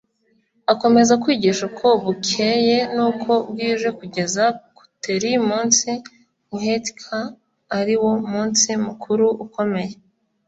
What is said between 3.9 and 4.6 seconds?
kugeza